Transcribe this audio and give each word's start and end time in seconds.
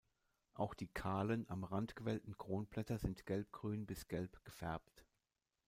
Auch 0.55 0.73
die 0.73 0.87
kahlen, 0.87 1.47
am 1.47 1.63
Rand 1.63 1.95
gewellten 1.95 2.35
Kronblätter 2.35 2.97
sind 2.97 3.27
gelbgrün 3.27 3.85
bis 3.85 4.07
gelb 4.07 4.43
gefärbt. 4.45 5.05